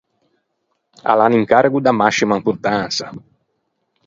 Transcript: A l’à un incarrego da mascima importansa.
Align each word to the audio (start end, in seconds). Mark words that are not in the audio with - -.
A 1.11 1.13
l’à 1.19 1.25
un 1.31 1.35
incarrego 1.41 1.79
da 1.83 1.95
mascima 2.01 2.37
importansa. 2.41 3.05